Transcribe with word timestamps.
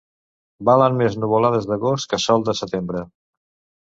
Valen 0.69 0.95
més 1.01 1.17
nuvolades 1.25 1.69
d'agost 1.73 2.11
que 2.15 2.21
sol 2.27 2.47
de 2.49 2.57
setembre. 2.65 3.05